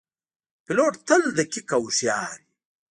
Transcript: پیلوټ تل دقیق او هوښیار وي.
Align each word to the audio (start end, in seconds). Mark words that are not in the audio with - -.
پیلوټ 0.65 0.93
تل 1.07 1.21
دقیق 1.37 1.69
او 1.75 1.83
هوښیار 1.85 2.37
وي. 2.39 2.43